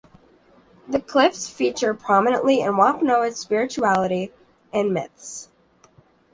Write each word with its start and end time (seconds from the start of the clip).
The 0.87 0.99
cliffs 0.99 1.47
feature 1.47 1.93
prominently 1.93 2.61
in 2.61 2.75
Wampanoag 2.75 3.33
spirituality 3.33 4.31
and 4.73 4.91
myths. 4.91 5.49